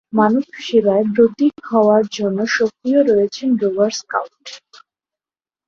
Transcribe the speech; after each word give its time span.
মানবসেবায় 0.13 1.05
ব্রতী 1.13 1.47
হওয়ার 1.69 2.03
জন্য 2.17 2.39
সক্রিয় 2.57 3.01
রয়েছে 3.03 3.43
রোভার 3.61 3.91
স্কাউট। 3.99 4.43